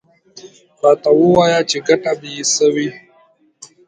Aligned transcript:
_راته 0.81 1.09
ووايه 1.19 1.59
چې 1.69 1.77
ګټه 1.87 2.11
به 2.19 2.27
يې 2.35 2.43
څه 2.53 2.65
وي؟ 2.73 2.89